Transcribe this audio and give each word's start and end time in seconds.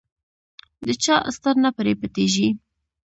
د 0.85 0.87
چا 1.03 1.15
ستر 1.35 1.55
نه 1.63 1.69
پرې 1.77 1.93
پټېږي. 1.99 2.47